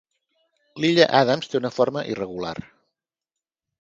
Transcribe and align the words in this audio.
L'illa 0.85 1.05
Adams 1.19 1.51
té 1.51 1.59
una 1.61 1.73
forma 1.75 2.05
irregular. 2.15 2.55